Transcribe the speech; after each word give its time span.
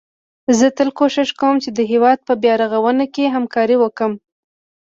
زه 0.57 0.67
تل 0.77 0.89
کوښښ 0.97 1.29
کوم 1.39 1.55
چي 1.63 1.69
د 1.73 1.79
هيواد 1.91 2.19
په 2.27 2.33
بيا 2.41 2.53
رغونه 2.63 3.05
کي 3.13 3.23
همکاري 3.35 3.75
وکړم 3.79 4.13